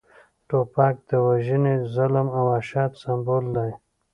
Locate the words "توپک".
0.47-0.95